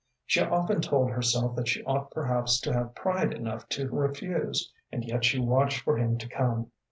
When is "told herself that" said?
0.81-1.67